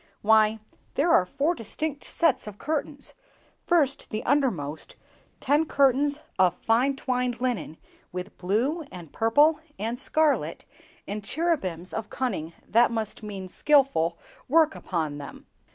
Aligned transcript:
"Why, 0.23 0.57
there 0.95 1.11
are 1.11 1.27
four 1.27 1.53
distinct 1.53 2.05
sets 2.05 2.47
of 2.47 2.57
curtains! 2.57 3.13
First, 3.67 4.09
the 4.09 4.23
undermost, 4.23 4.95
ten 5.39 5.67
curtains 5.67 6.17
of 6.39 6.55
fine 6.55 6.95
twined 6.95 7.39
linen, 7.39 7.77
with 8.11 8.35
blue, 8.39 8.81
and 8.91 9.13
purple, 9.13 9.59
and 9.77 9.99
scarlet, 9.99 10.65
and 11.07 11.23
cherubims 11.23 11.93
of 11.93 12.09
cunning—that 12.09 12.89
must 12.89 13.21
mean 13.21 13.47
skilful—work 13.47 14.73
upon 14.73 15.19
them!" 15.19 15.45